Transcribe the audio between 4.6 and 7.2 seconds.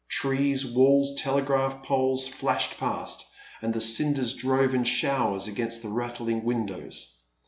in showers against the rattling windows.